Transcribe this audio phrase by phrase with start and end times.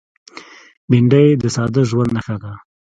[0.89, 2.51] بېنډۍ د ساده ژوند نښه ده